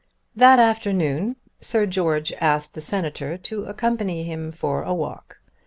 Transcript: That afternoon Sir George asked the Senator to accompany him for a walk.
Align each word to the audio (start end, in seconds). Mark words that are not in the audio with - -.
That 0.35 0.57
afternoon 0.57 1.35
Sir 1.59 1.85
George 1.85 2.33
asked 2.41 2.73
the 2.73 2.81
Senator 2.81 3.37
to 3.37 3.65
accompany 3.65 4.23
him 4.23 4.51
for 4.51 4.81
a 4.81 4.95
walk. 4.95 5.37